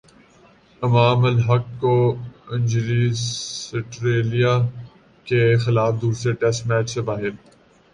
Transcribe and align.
امام 0.81 1.25
الحق 1.25 1.67
کو 1.81 1.93
injury 2.51 3.03
Australia 3.15 4.57
کے 5.27 5.43
خلاف 5.57 6.01
دوسرے 6.01 6.33
ٹیسٹ 6.33 6.67
میچ 6.67 6.89
سے 6.89 7.01
باہر 7.01 7.29